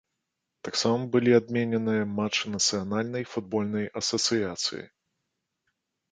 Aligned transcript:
Таксама 0.67 1.05
былі 1.15 1.31
адмененыя 1.39 2.03
матчы 2.19 2.53
нацыянальнай 2.55 3.23
футбольнай 3.33 3.85
асацыяцыі. 4.01 4.81